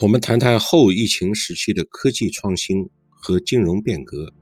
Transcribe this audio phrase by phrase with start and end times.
[0.00, 4.32] 我们谈谈后疫情时期的科技创新和金融变革。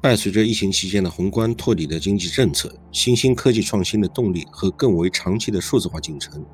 [0.00, 6.46] 伴随着疫情期间的宏观托底的经济政策、新兴科技创新的动力和更为长期的数字化进程，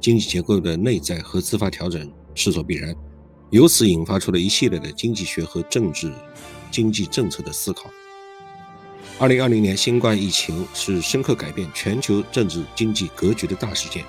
[0.00, 2.94] 经济结构的内在和自发调整势所必然。
[3.50, 6.12] 由此引发出了一系列的经济学和政治
[6.70, 7.90] 经济政策的思考。
[9.18, 14.04] 二零二零年新冠疫情是深刻改变全球政治经济格局的大事件。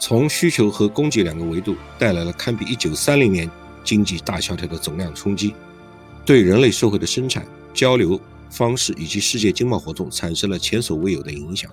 [0.00, 3.50] 从需求和供给两个维度带来了堪比1930年
[3.84, 5.54] 经济大萧条的总量冲击，
[6.24, 8.18] 对人类社会的生产、交流
[8.48, 11.70] 方式以及世界经贸活动产生了前所未有的影响。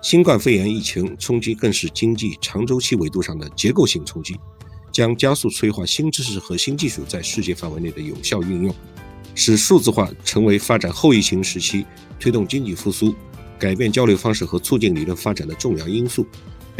[0.00, 4.34] 新冠肺炎疫情冲击更是经济长周期维度上的结构性冲击，
[4.90, 8.74] 将加速催化新知识和新技术在世界范围内的有效运用，
[9.34, 11.84] 使数字化成为发展后疫情时期
[12.18, 13.14] 推动经济复苏、
[13.58, 16.26] 改变交流方式和促进理论发展的重要因素。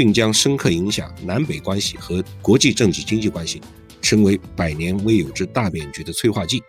[0.01, 3.61] 并将深刻影响南北关系和国际政治经济关系，
[4.01, 6.63] 成为百年未有之大变局的催化剂。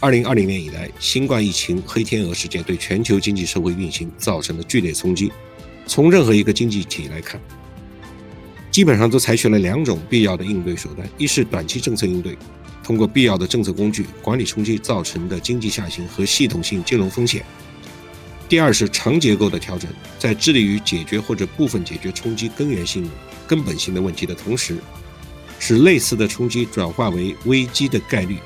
[0.00, 5.30] 二零二零年以来，新冠疫情、黑天鹅事件对全球经济社会运行造成了剧烈冲击。
[5.86, 7.40] 从任何一个经济体来看，
[8.72, 12.36] 基本上都采取了两种必要的应对手段：一是短期政策应对，
[12.82, 17.44] 通过必要的政策工具管理冲击造成的经济下行和系统性金融风险。
[18.52, 23.10] 第二是长结构的调整，在致力于解决或者部分解决冲击根源性、
[23.46, 24.76] 根本性的问题的同时，
[25.58, 28.36] 使类似的冲击转化为危机的概率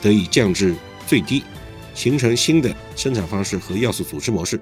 [0.00, 0.72] 得以降至
[1.04, 1.42] 最低，
[1.96, 4.60] 形成新的生产方式和要素组织模式。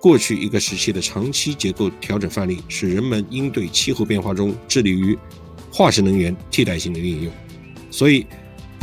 [0.00, 5.16] 过去一个时期的长期结构调整范例是人们应对气候变化中致力于
[5.70, 7.32] 化石能源替代性的运用，
[7.92, 8.26] 所以。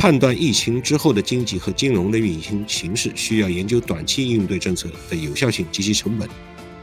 [0.00, 6.26] 判断疫情之后的经济和金融的运行形势，需要研究短期应对政策的有效性及其成本，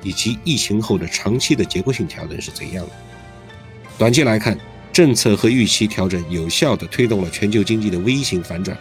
[0.03, 2.91] 以及疫情后的长期的结构性调整是怎样的。
[3.97, 4.55] 短期来看，
[4.93, 8.77] 政策和预期调整有效地推动了全球经济的 V 型反转，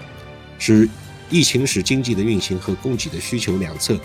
[0.59, 0.87] 使
[1.31, 3.99] 疫情使经济的运行和供给的需求两侧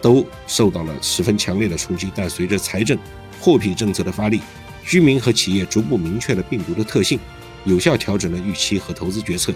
[0.00, 2.10] 都受到了十分强烈的冲击。
[2.14, 2.98] 但随着财政、
[3.38, 4.40] 货币政策的发力，
[4.82, 7.20] 居民和企业逐步明确了病毒的特性。
[7.66, 9.50] 有效调整了预期和投资决策，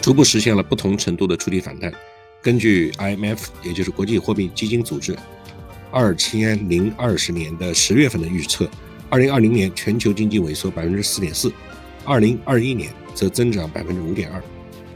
[0.00, 1.92] 逐步实现了不同程度的触底反弹。
[2.42, 5.16] 根据 IMF，也就是国际货币基金组织，
[5.90, 8.68] 二千零二十年的十月份的预测，
[9.08, 11.52] 二零二零年全球经济萎缩百分之四点四，
[12.04, 14.42] 二零二一年则增长百分之五点二，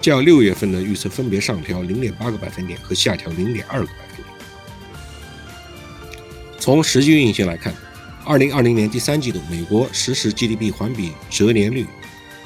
[0.01, 4.27] 较六月份的预测分别上调零点八个百分点和下调零点二个百分点。
[6.59, 7.75] 从实际运行来看。
[8.27, 11.85] 二零二零年第三季度，美国实时 GDP 环比折年率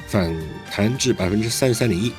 [0.07, 0.37] 反
[0.69, 2.11] 弹至百分之三十三点一，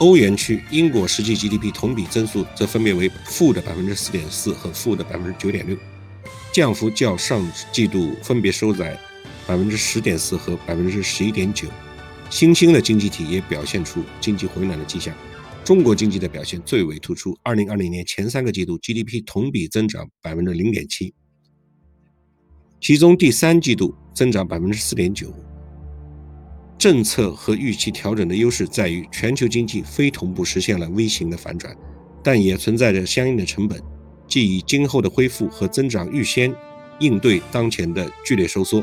[0.00, 5.76] 欧元区英国实际 GDP 同比增速则分别为负的百分之四点四和负的百分之九点六，
[6.54, 8.98] 降幅较上季度分别收窄
[9.46, 11.68] 百分之十点四和百分之十一点九。
[12.30, 15.14] 新兴的经济体也表现出经济回暖的迹象，
[15.62, 17.38] 中国经济的表现最为突出。
[17.42, 21.12] 二零二零年前三个季度 GDP 同比增长百分之零点七。
[22.80, 25.30] 其中第三季度增长百分之四点九。
[26.80, 31.76] 政策和预期调整的优势在于，全球经济非同步实现了 V 型的反转，
[32.24, 33.78] 但也存在着相应的成本，
[34.26, 36.50] 即以今后的恢复和增长预先
[36.98, 38.82] 应对当前的剧烈收缩，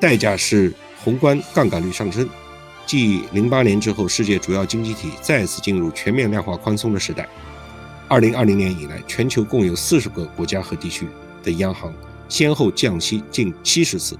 [0.00, 0.72] 代价是
[1.04, 2.26] 宏观杠杆率上升。
[2.86, 7.28] 继零八年之后，世界主要经济体再次进入全面量化宽松的时代。
[8.08, 11.06] 二零二零年以来，全球共有四十个国家和地区
[11.42, 11.92] 的央行。
[12.26, 14.18] 先后降息近七十次，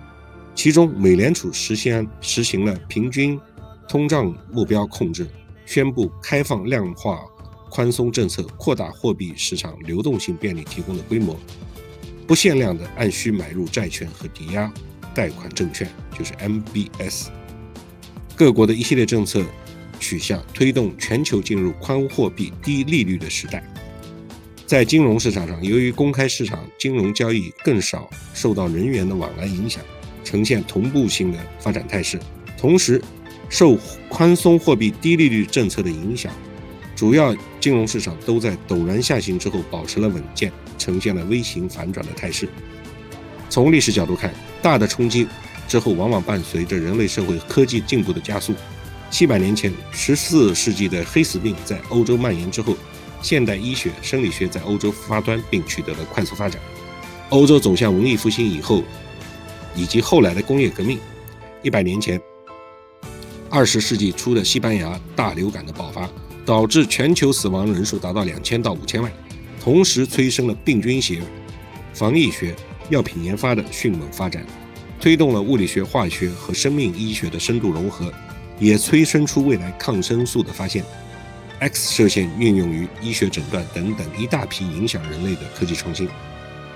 [0.57, 3.39] 其中美联储实现实行了平均
[3.87, 5.29] 通胀目标控制，
[5.67, 7.21] 宣布开放量化
[7.71, 11.39] 宽松政策，扩大货币市场流动性便利提供的规模，
[12.27, 14.73] 不限量的按需买入债券和抵押
[15.15, 15.87] 贷款证券，
[16.19, 17.27] 就是 MBS。
[18.35, 19.45] 各国的一系列政策
[20.01, 23.63] 取向推动全球进入宽货币、低利率的时代。
[24.67, 29.81] 在金融市场上，由于公开市场金融交易更少受到人员的往来影响，
[30.27, 32.19] 呈现同步性的发展态势。
[32.59, 33.01] 同时，
[33.49, 33.79] 受
[34.09, 36.33] 宽松货币、低利率政策的影响，
[36.97, 42.49] 主要金融市场都在陡然下行之后保持了稳健，呈现了 V 型反转的态势。
[43.49, 45.29] 从历史角度看，大的冲击
[45.69, 48.53] 之后往往伴随着人类社会科技进步的加速。
[49.09, 52.77] 七百年前，十四世纪的黑死病在欧洲蔓延之后。
[53.23, 56.61] 现代医学、生理学在欧洲发端，并取得了快速发展。
[57.31, 58.85] 欧洲走向文艺复兴以后，
[59.77, 60.99] 以及后来的工业革命，
[61.63, 62.21] 一百年前，
[63.51, 66.09] 二十世纪初的西班牙大流感的爆发，
[66.45, 69.13] 导致全球死亡人数达到两千到五千万，
[69.61, 71.21] 同时催生了病菌学、
[71.93, 72.57] 防疫学、
[72.89, 74.45] 药品研发的迅猛发展。
[74.99, 78.11] 推动了物理学、化学和生命医学的深度融合，
[78.59, 80.83] 也催生出未来抗生素的发现。
[81.59, 86.09] X 射线运用于医学诊断等等一大批影响人类的科技创新，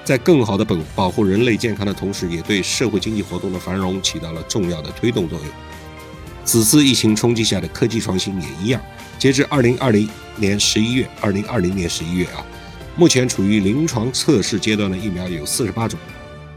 [0.04, 5.48] 在更好的保保护人类健康的同时，也对社会经济活动的繁荣起到了重要的推动作用。
[6.44, 8.80] 此次疫情冲击下的科技创新也一样。
[9.18, 12.44] 截至二零二零年十一月，二零二零年十一月啊，
[12.96, 15.98] 目前处于临床测试阶段的疫苗有四十八种，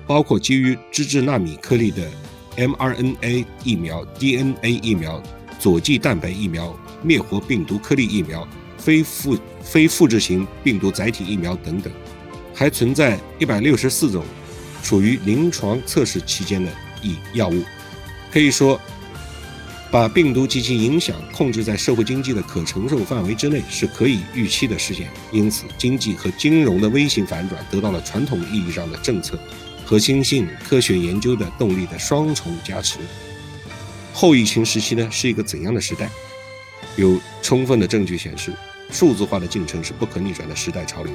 [0.08, 2.10] 包括基于脂质纳米颗粒的
[2.58, 5.22] mRNA 疫苗、DNA 疫苗、
[5.60, 6.74] 佐剂蛋白疫苗。
[7.06, 8.48] 灭活病毒颗粒疫苗、
[8.78, 11.92] 非复非复制型病毒载体疫苗等等，
[12.54, 14.24] 还存在一百六十四种
[14.84, 16.72] 处于临床测试期间的
[17.02, 17.64] 疫药物。
[18.32, 18.80] 可以说，
[19.92, 25.08] 把病毒及其影响控制在社会经济的可承受范围之内是可以预期的事件。
[25.32, 29.38] 因此，经济和金融的微型反转得到了传统意义上的政策
[29.86, 32.98] 和新兴科学研究的动力的双重加持。
[34.14, 36.10] 后疫情时期呢，是一个怎样的时代？
[36.96, 38.52] 有充分的证据显示，
[38.92, 41.14] 数字化的进程是不可逆转的时代潮流。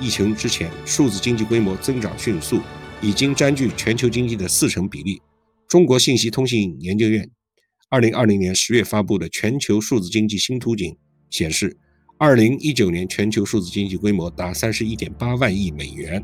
[0.00, 2.60] 疫情之前，数字经济规模增长迅速，
[3.00, 5.20] 已经占据全球经济的四成比例。
[5.68, 7.30] 中国信息通信研究院
[7.90, 10.92] 二零二零年十月发布的《全球数字经济新图景》
[11.30, 11.76] 显示，
[12.18, 16.22] 二零一九年全球数字经济规模达三十一点八万亿美元，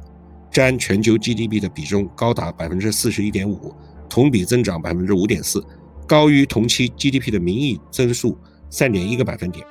[0.51, 3.75] 占全球 GDP 的比重高达百分之四十一点五，
[4.09, 5.65] 同比增长百分之五点四，
[6.07, 8.39] 高于同期 GDP 的名义增速。
[8.71, 9.65] 三点一个百分点。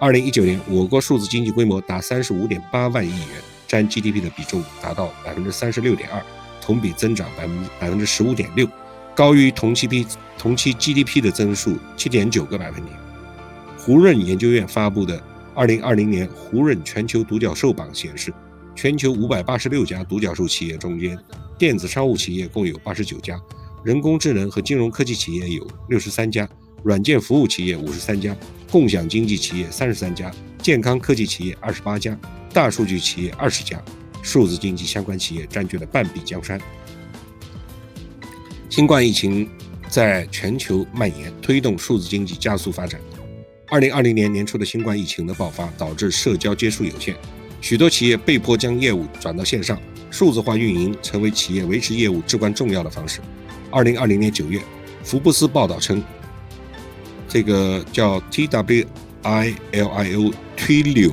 [0.00, 3.28] 二零一九年，我国数字经济规模达三十五点八万亿元，
[3.66, 6.20] 占 GDP 的比重达到百分之三十六点二，
[6.60, 8.66] 同比增长百分百分之十五点六，
[9.14, 10.04] 高于同期 P
[10.36, 12.96] 同期 GDP 的增速七点九个百分点。
[13.78, 15.22] 胡润研究院发布的
[15.54, 18.34] 二零二零年胡润全球独角兽榜显示，
[18.74, 21.16] 全球五百八十六家独角兽企业中间，
[21.56, 23.40] 电子商务企业共有八十九家，
[23.84, 26.48] 人工智能和金融科技企业有六十三家。
[26.82, 28.36] 软件服务企业五十三家，
[28.70, 32.18] 共享经济企业三十三家，健康科技企业二十八家，
[32.52, 33.82] 大数据企业二十家，
[34.22, 36.60] 数字经济相关企业占据了半壁江山。
[38.68, 39.48] 新冠疫情
[39.88, 43.00] 在全球蔓延，推动数字经济加速发展。
[43.68, 47.16] 二零二零年年初的新冠疫情的爆发，导致社交接触有限，
[47.60, 49.80] 许多企业被迫将业务转到线上，
[50.10, 53.20] 数字化运营成为企业维持业务至关重要的方式。
[53.70, 54.60] 二零二零年九月，
[55.02, 56.02] 福布斯报道称。
[57.34, 58.86] 这个叫 TWILIO
[60.56, 61.10] Twilio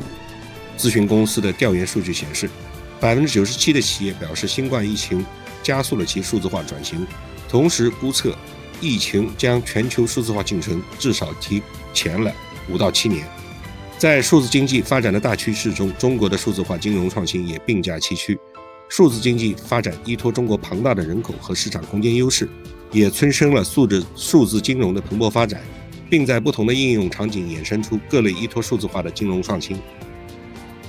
[0.77, 2.47] 咨询公司的调研数据显示，
[2.99, 5.25] 百分之九十七的企业表示新冠疫情
[5.63, 7.07] 加速了其数字化转型，
[7.49, 8.37] 同时估测
[8.79, 11.59] 疫情将全球数字化进程至少提
[11.91, 12.31] 前了
[12.69, 13.25] 五到七年。
[13.97, 18.37] 在数字经济发展的大趋势中，中国的数字化金融创新也并驾齐驱。
[18.89, 22.47] 数字经济发展依托中国庞大的人口和市场空间优势，
[22.91, 25.59] 也催生了数字数字金融的蓬勃发展。
[26.11, 29.79] 并在不同的应用场景衍生出各类依托数字化的金融创新。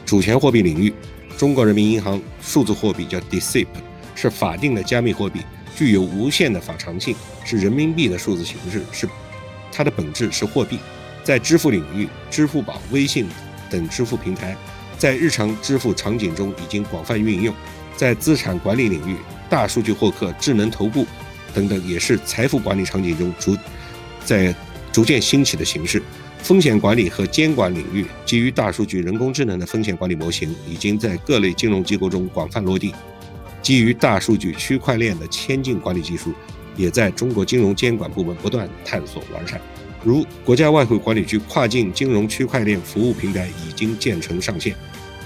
[0.04, 0.92] 主权货币领域，
[1.38, 3.68] 中国人民银行数字货币叫 DCEP，
[4.16, 5.40] 是法定的加密货币，
[5.76, 7.14] 具有无限的法偿性，
[7.44, 9.08] 是人民币的数字形式，是
[9.70, 10.76] 它的本质是货币。
[11.22, 13.28] 在支付领域，支付宝、微信
[13.70, 14.56] 等支付平台
[14.98, 17.54] 在日常支付场景中已经广泛运用。
[17.96, 19.14] 在资产管理领域，
[19.48, 21.06] 大数据获客、智能投顾
[21.54, 23.56] 等等，也是财富管理场景中逐
[24.24, 24.52] 在。
[24.92, 26.02] 逐渐兴起的形式，
[26.42, 32.94] 风险管理和监管领域基于大数据、人工智能的风险管理模型已经在各类金融机构中广泛落地。
[33.62, 36.34] 基于大数据、区块链的先进管理技术，
[36.76, 39.58] 也在中国金融监管部门不断探索完善。
[40.04, 44.76] 如国家外汇管理局跨境金融区块链服务平台已经建成上线。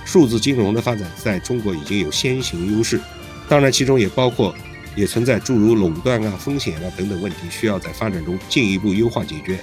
[0.05, 3.01] 数字金融的发展在中国已经有先行优势，
[3.49, 4.55] 当然其中也包括。
[4.97, 9.61] 也存在诸如垄断啊、风险啊等等问题，需要在发展中进一步优化解决。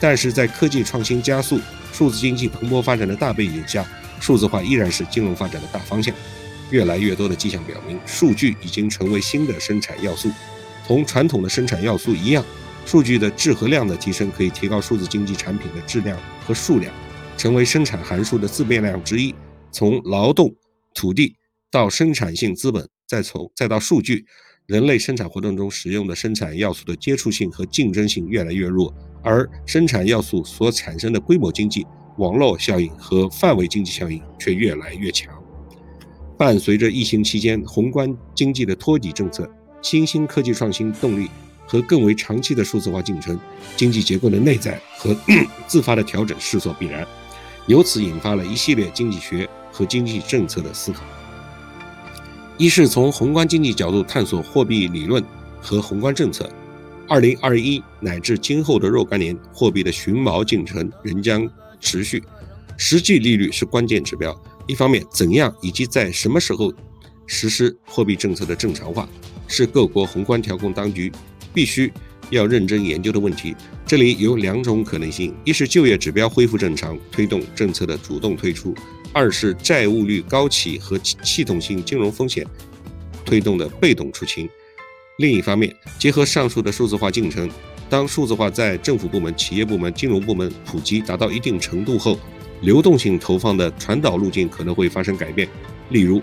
[0.00, 1.60] 但是在科技创新加速、
[1.92, 3.84] 数字经济蓬勃发展的大背景下，
[4.20, 6.14] 数字化依然是金融发展的大方向。
[6.70, 10.30] 越来越多的迹象表明，数据已经成为新的生产要素。
[10.86, 12.44] 同传统的生产要素一样，
[12.84, 16.92] 数据的质和量的提升可以提高数字经济产品的质量和数量，
[17.36, 19.34] 成为生产函数的自变量之一。
[19.72, 20.54] 从劳动、
[20.94, 21.36] 土地
[21.70, 24.26] 到生产性资本，再从再到数据。
[24.66, 28.92] 人类生产活动中使用的生产要素的接触性和竞争性越来越弱，
[29.22, 31.86] 而生产要素所产生的规模经济、
[32.18, 35.32] 网络效应和范围经济效应却越来越强。
[36.36, 39.48] 伴随着疫情期间宏观经济的托底政策、
[39.80, 41.30] 新兴科技创新动力
[41.64, 43.38] 和更为长期的数字化进程，
[43.76, 45.16] 经济结构的内在和
[45.68, 47.06] 自发的调整势所必然，
[47.68, 51.04] 由此引发了一系列经济学和经济政策的思考。
[52.58, 55.22] 一是从宏观经济角度探索货币理论
[55.60, 56.48] 和宏观政策。
[57.06, 61.48] 二零二一乃至今后的若干年，货币的寻锚进程仍将
[61.80, 62.22] 持续。
[62.78, 64.34] 实际利率是关键指标。
[64.66, 66.72] 一方面，怎样以及在什么时候
[67.26, 69.08] 实施货币政策的正常化，
[69.46, 71.12] 是各国宏观调控当局
[71.52, 71.92] 必须
[72.30, 73.54] 要认真研究的问题。
[73.86, 78.74] 这里有两种可能性：一是就业指标恢复正常，推动政策的主动退出；
[79.12, 82.46] 二是债务率高企和系统性金融风险
[83.24, 84.48] 推动的被动出清。
[85.18, 87.48] 另一方面，结合上述的数字化进程，
[87.88, 92.18] 当数字化在政府部门、企业部门、金融部门普及达到一定程度后，
[92.60, 95.48] 流动性投放的传导路径可能会发生改变。
[95.88, 96.20] 例如，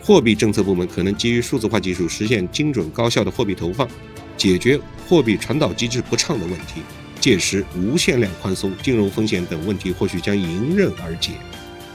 [0.00, 3.88] 货币政策部门可能基于数字化技术实现精准高效的货币投放，
[4.36, 4.78] 解决
[5.08, 6.80] 货币传导机制不畅的问题。
[7.18, 11.32] 届时，无限量宽松、金融风险等问题或许将迎刃而解。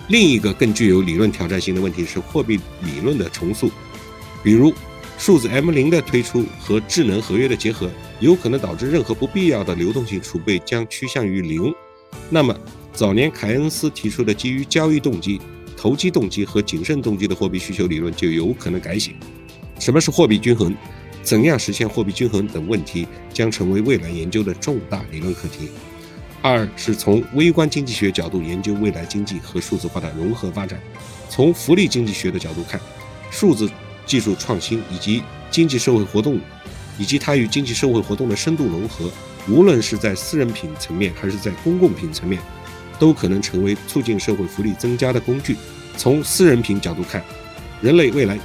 [0.08, 3.72] 另一个更具有理论挑战性的问题是货币理论的重塑，
[4.44, 4.74] 比如。
[5.18, 7.88] 数字 M 零的推出和智能合约的结合，
[8.20, 11.72] 有可能导致任何不必要的流动性储备将趋向于零。
[12.28, 12.58] 那么，
[12.92, 15.40] 早年凯恩斯提出的基于交易动机、
[15.78, 19.12] 投机动机和谨慎动机的货币需求理论就有可能改写。
[19.78, 20.76] 什么是货币均衡？
[21.22, 25.70] 怎样实现货币均衡等问题将成为未来研究的重大理论课题。
[26.42, 30.82] 二是从微观经济学角度研究未来经济和数字化的融合发展。
[31.30, 32.80] 从福利经济学的角度看，
[33.30, 33.70] 数字。
[34.04, 36.38] 技术创新以及经济社会活动，
[36.98, 39.10] 以及它与经济社会活动的深度融合，
[39.48, 42.42] 无论是在私人品层面还是在公共品层面，
[43.00, 45.56] 都可能成为促进社会福利增加的工具。
[45.96, 47.24] 从私人品角度看，
[47.80, 48.38] 人类未来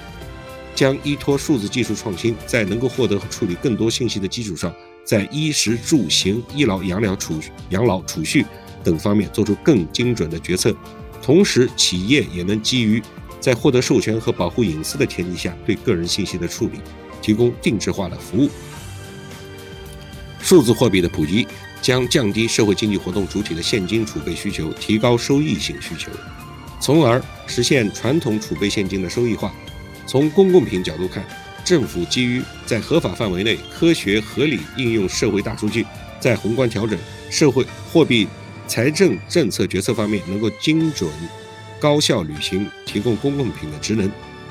[0.75, 4.73] 将依托数字技术创新，在能够获得和处理更多信息的基础上，
[5.07, 8.45] 在衣食住行、医疗、养老、储养老、储蓄
[8.83, 10.77] 等方面做出更精准的决策。
[11.23, 13.01] 同时，企业也能基于
[13.41, 16.81] 在获得授权和保护隐私的前提下，对个人信息的处理
[17.23, 18.51] 提供定制化的服务。
[20.41, 21.47] 数字货币的普及
[21.81, 26.11] 将降低社会经济活动主体的现金储备需求，提高收益性需求，
[26.81, 29.53] 从而实现传统储备现金的收益化。
[30.07, 31.25] 从公共品角度看，
[31.67, 35.85] 政府基于在合法范围内科学合理应用社会大数据，
[36.21, 36.97] 在宏观调整
[37.29, 38.29] 社会货币
[38.69, 41.11] 财政政策决策方面能够精准。
[41.81, 44.09] 高效履行提供公共品的职能，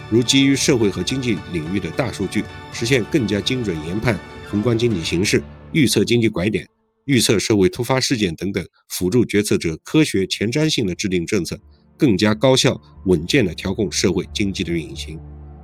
[0.10, 2.44] 如基于社会和经济领域的大数据，
[2.74, 4.20] 实现更加精准研判
[4.52, 5.42] 宏观经济形势、
[5.72, 6.68] 预测经济拐点、
[7.06, 11.58] 预测社会突发事件等等，辅助决策者科学前瞻性的制定政策，
[11.98, 15.18] 更加高效稳健的调控社会经济的运行。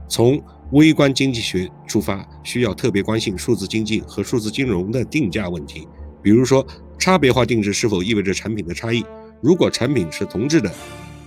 [0.10, 0.42] 从
[0.72, 5.88] 微观经济学出发，需要特别关心数字经济和数字金融的定价问题，
[6.22, 6.66] 比如说
[6.98, 9.06] 差别化定制是否意味着产品的差异？
[9.42, 10.72] 如果产品是同质的。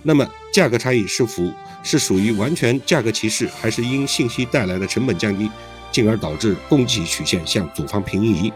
[0.07, 1.43] 那么，价格差异是否
[1.81, 5.49] 是属于完全价格歧视，还是因信息带来的成本降低，
[5.91, 8.53] 进而导致供给曲线向左方平移？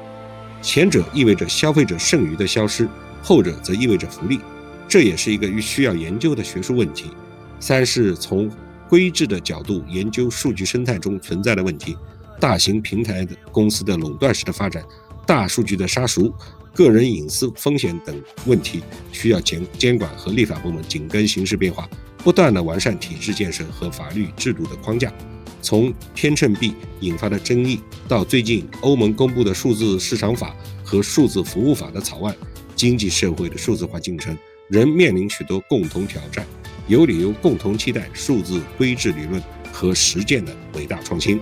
[0.62, 2.88] 前者意味着消费者剩余的消失，
[3.24, 4.40] 后者则意味着福利。
[4.88, 7.12] 这也是一个需要研究的学术问题。
[7.60, 8.50] 三是从
[8.90, 11.96] 规制的角度研究数据生态中存在的问题，
[12.40, 14.84] 大型平台的公司的垄断式的发展，
[15.28, 16.34] 大数据的杀熟。
[16.74, 18.16] 个人隐私风险等
[18.46, 18.82] 问题，
[19.12, 25.14] 需要监监管和立法部门紧跟形势变化，不断的完善体制建设和法律制度的框架。
[25.62, 32.34] 从天秤币引发的争议，到最近欧盟公布的数字市场法和数字服务法的草案，
[32.76, 34.38] 经济社会的数字化进程
[34.70, 36.48] 仍面临许多共同挑战，
[36.90, 39.40] 有理由共同期待数字规制理论
[39.72, 41.40] 和实践的伟大创新。